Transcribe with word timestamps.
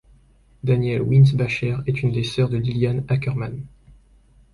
Danielle 0.63 1.03
Winsbacher 1.07 1.77
est 1.85 2.01
une 2.01 2.11
des 2.11 2.23
sœurs 2.23 2.49
de 2.49 2.57
Liliane 2.57 3.05
Ackermann. 3.07 3.61